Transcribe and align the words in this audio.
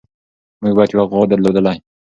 موږ 0.61 0.73
باید 0.77 0.91
یوه 0.93 1.05
غوا 1.11 1.23
درلودلی. 1.27 1.77